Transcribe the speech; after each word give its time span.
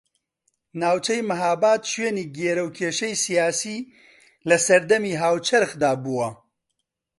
ناوچەی 0.81 1.21
مەھاباد 1.29 1.81
شوێنی 1.91 2.25
گێرەوکێشەی 2.37 3.15
سیاسی 3.25 3.77
لە 4.49 4.57
سەردەمی 4.65 5.19
هاوچەرخدا 5.21 5.91
بووە 6.03 6.29